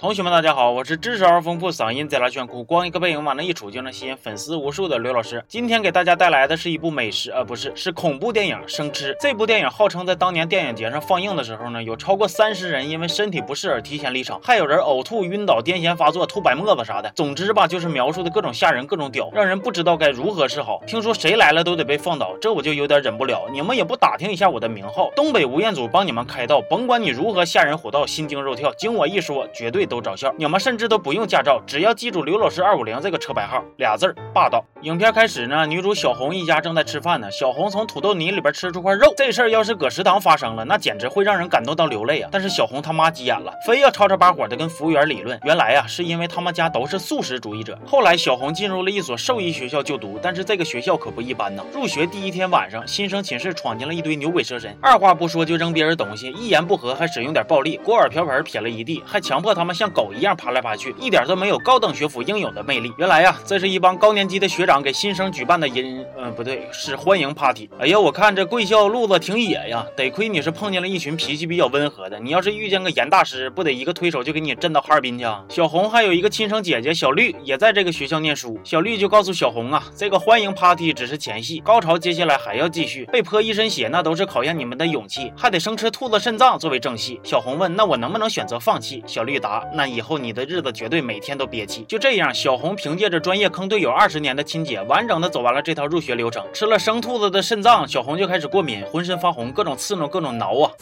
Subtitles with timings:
[0.00, 5.44] 同学们，大家好，我是知识而丰富、嗓音贼拉炫酷、光一个背影往那一杵就能吸引粉丝无数的刘老师。
[5.48, 9.12] 今天给大家带来的是一部美食，呃，不是，是恐怖电影《生吃》。
[9.20, 17.10] 这部电影号称在当年电影节上放映的时候呢，有超过三十人因为身体不适而提前离场，还有人呕吐、晕倒、癫痫发作、吐白沫子啥的。
[17.16, 20.80] 总之吧，就是描述的各种吓人、各种屌，让人不知道该如何是好。
[20.86, 23.48] 听说谁来了都得被放倒，这我就有点忍不了。
[23.50, 30.30] 你们也不打听一下我的名号，东北吴彦祖帮你们开道，甭管你如何吓人火到、心惊肉跳，经我一说，绝对都找笑。
[30.36, 30.58] 你们。
[30.58, 34.64] 甚至都不用驾照，只要记住刘老师二五零这个车牌号，俩字儿霸道。
[34.82, 37.28] 影片开始呢，女主小红一家正在吃饭呢。
[37.32, 42.28] 小红从土豆泥里边吃出块肉，这事儿要是搁食堂发生了，那简直会让人感动到流泪啊！
[42.30, 45.36] 但是小红他妈急眼了，非要吵吵把火的跟服务员理论。
[45.42, 47.76] 原来呀，是因为他们家都是素食主义者。
[47.84, 51.64] 后来小红进入了一所兽医学校就读，但是这个学校可不一般呢。
[51.74, 62.92] 入学第一天晚上，新生寝室闯进了一堆牛鬼蛇神，二话不说就扔别人东西，一言不合还使用点暴力，锅碗瓢盆撇了一地，还强迫他们像狗一样爬来爬去，一点都没有高等学府应有的魅力。
[62.96, 65.44] 原来呀，这是一帮高年级的学长给新生举。
[65.48, 67.70] 办的音，嗯，不对，是欢迎 party。
[67.80, 72.20] 哎呀，我看这贵校路子挺野呀，得亏你是碰见了一群脾气比较温和的。
[72.20, 75.42] 你要是遇见个严大师，不得一个推手就给你震到哈尔滨去啊？
[75.48, 78.60] 小红还有一个亲生姐姐小绿，也在这个学校念书。
[78.62, 83.06] 小绿就告诉小红啊，这个欢迎 party 只是前戏，高潮接下来还要继续。
[83.06, 87.18] 被泼一身血，那都是考验你们的勇气，还得生吃兔子肾脏作为正戏。
[87.24, 89.02] 小红问，那我能不能选择放弃？
[89.06, 91.86] 小绿答，那以后你的日子绝对每天都憋气。
[91.88, 95.38] 就这样，小红凭借着专业坑队友二十年的亲姐，完整的走。
[95.38, 100.72] 走完了这套入学流程，吃了生兔子的肾脏，小红就开始过敏，浑身发红，各种刺挠，各种挠啊。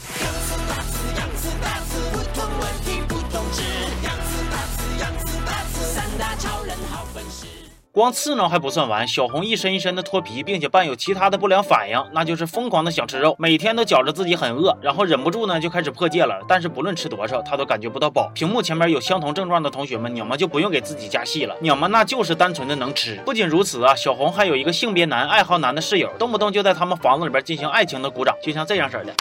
[7.96, 16.38] 光刺挠还不算完，小红一身一身的脱皮，并且伴有其他的不良反应，那就是疯狂的想吃肉，每天都觉着自己很饿，然后忍不住呢就开始破戒了。
[16.46, 18.30] 但是不论吃多少，她都感觉不到饱。
[18.34, 23.18] 屏幕前面有相同症状的同学们，你们就不用给自己加戏了，你们那就是单纯的能吃。
[23.24, 29.14] 不仅如此啊，小红还有一个性别男、爱好男的室友，动不动就在他们房子里边进行爱情的鼓掌，就像这样式的。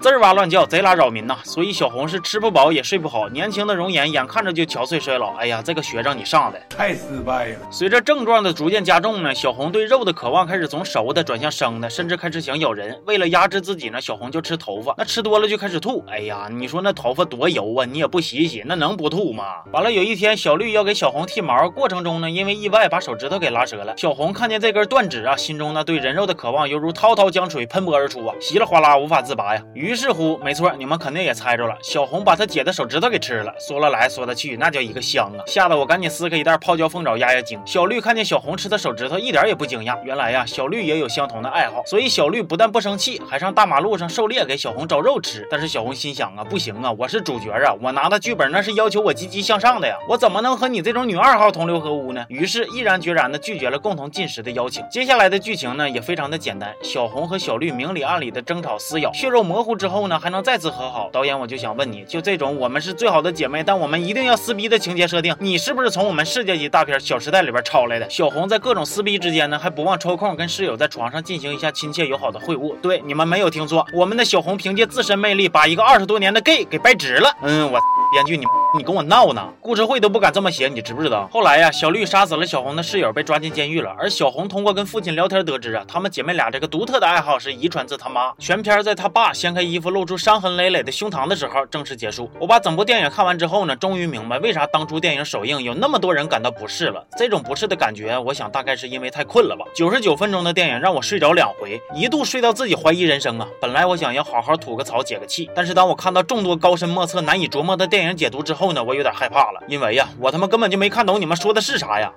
[0.00, 1.36] 吱哇乱叫，贼拉扰民呐！
[1.42, 5.34] 所以小红是吃不饱也睡不好，年轻的容颜眼看着就憔悴衰老。
[5.34, 7.58] 哎呀，这个学长你上的太失败了。
[7.70, 13.00] 随着症状的逐渐加重呢，小红对肉的渴望开始从熟的转向生的，甚至开始想咬人。
[13.06, 16.04] 为了压制自己呢，小红就吃头发，那吃多了就开始吐。
[16.08, 19.44] 哎呀，你说那头发多油啊，你也不洗洗，那能不吐吗？
[19.72, 23.94] 完了，有一天小绿要给小红剃毛，过程中呢，因为意外把手指头给拉折了。
[23.96, 29.62] 小红看见这根断指啊，心中那对人肉的渴望犹如滔滔江水喷薄而出啊，稀里哗啦无法自拔呀。
[29.74, 30.72] 于于是乎，没错。
[30.76, 35.38] 你们肯定也猜着了，小红把她姐的手指头给吃了，说了来说了去，那叫一个香啊！
[35.46, 37.60] 吓得我赶紧撕开一袋泡椒凤爪压压惊。
[37.64, 39.96] 小绿看见小红吃的手指头，一点也不惊讶。
[40.02, 45.46] 原来呀，小绿也有相同的爱好，所以小绿不但不生气，还上大马路上狩猎，给小红找肉吃。
[45.48, 52.26] 但是小红心想啊，不行啊，我是主角啊，我拿的剧本那是要求我积极向上的呀，我怎么能和你这种女二号同流合污呢？
[52.28, 54.84] 于是毅然决然的拒绝了共同进食的邀请。
[54.90, 61.08] 接下来的剧情呢，也非常的简单，小红和小绿明里暗里的争吵撕咬，血肉模糊之后呢，还能再次和好。
[61.10, 61.46] 导演我。
[61.46, 68.10] 就想问你，就这种我们是最好的姐妹，但我们一定要撕逼的情节设定，你是不是从我们世界级大片《小时代》里边抄来的？
[68.10, 72.74] 小红在各种撕逼之间呢，还不忘抽空跟室友在床上进行一下亲切友好的会晤。
[72.82, 77.30] 对，你们没有听错，我们的小红凭借自身魅力，把一个二十多年的 gay 给掰直了。
[77.42, 77.78] 嗯，我
[78.12, 78.44] 编剧你
[78.76, 79.48] 你跟我闹呢？
[79.60, 81.28] 故事会都不敢这么写，你知不知道？
[81.32, 83.94] 后来呀，小绿杀死了小红的室友，被抓进监狱了。
[83.96, 88.32] 而小红通过跟父亲聊天得知啊，她们姐妹俩这个独特的爱好是遗传自她妈。
[88.38, 92.30] 全片在她爸掀开衣服露出伤痕累累的胸膛的时候，正式结束。
[92.38, 97.04] 我把整部电影看完之后呢，终于明白为啥当初电影首映有那么多人感到不适了。
[97.16, 99.64] 这种不适的感觉，我想大概是因为太困了吧。
[99.74, 103.48] 九十九分钟的电影让我睡着两回，一度睡到自己怀疑人生啊。
[103.60, 112.12] 本来我想要好好吐个槽解个气，但是当我看到众多高深莫测、难以琢磨的电影解读之后呢，我有点害怕了，因为呀，我他妈根本就没看懂你们说的是啥呀。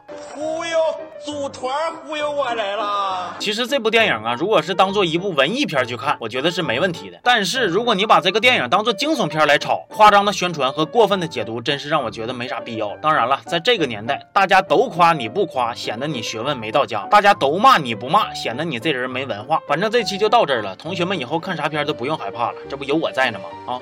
[0.60, 0.78] 忽悠
[1.24, 3.34] 组团忽悠我来了。
[3.40, 7.18] 其实这部电影啊如果是当做一部文艺片去看我觉得是没问题的。
[7.24, 19.62] 但是如果你把这个电影当做惊悚片来炒夸张的宣传和过分的解读真是让我觉得没啥必要当然了在这个年代大家都夸你不夸显得你学问没到家大家都骂你不骂显得你这人没文化。
[19.66, 23.74] 反正这期就到这儿了同学们以后看啥片都不用害怕了这不有我在呢吗？
[23.74, 23.80] 啊。